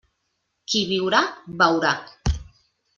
Qui 0.71 0.81
viurà, 0.93 1.21
veurà. 1.63 1.95